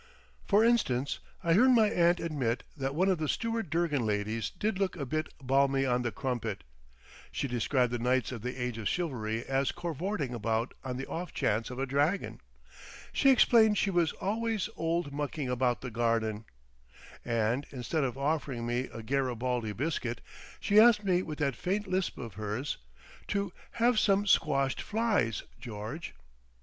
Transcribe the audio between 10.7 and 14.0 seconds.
on the off chance of a dragon"; she explained she